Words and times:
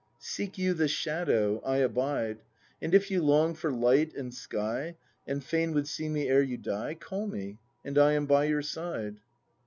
Seek 0.17 0.57
you 0.57 0.73
the 0.73 0.87
shadow; 0.87 1.61
I 1.63 1.77
abide. 1.77 2.39
And 2.81 2.95
if 2.95 3.11
you 3.11 3.21
long 3.21 3.53
for 3.53 3.71
light 3.71 4.15
and 4.15 4.33
sky. 4.33 4.95
And 5.27 5.43
fain 5.43 5.73
would 5.75 5.87
see 5.87 6.09
me 6.09 6.27
ere 6.27 6.41
you 6.41 6.57
die. 6.57 6.95
Call 6.95 7.27
me, 7.27 7.59
and 7.85 7.99
I 7.99 8.13
am 8.13 8.25
by 8.25 8.45
your 8.45 8.63
side. 8.63 9.19